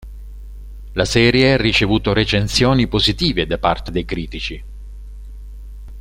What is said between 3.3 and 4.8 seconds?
da parte dei critici.